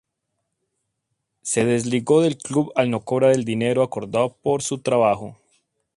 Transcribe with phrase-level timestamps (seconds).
[1.43, 5.37] Se desligó del club al no cobrar el dinero acordado por su trabajo.